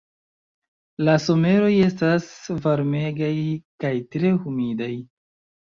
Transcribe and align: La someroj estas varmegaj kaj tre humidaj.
La 1.09 1.15
someroj 1.25 1.69
estas 1.89 2.27
varmegaj 2.65 3.33
kaj 3.87 3.95
tre 4.15 4.35
humidaj. 4.43 4.95